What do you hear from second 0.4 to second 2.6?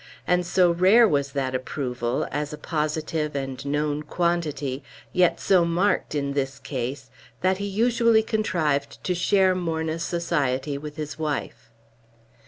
so rare was that approval, as a